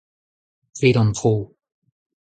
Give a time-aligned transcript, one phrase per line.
[0.77, 1.33] Grit an dro.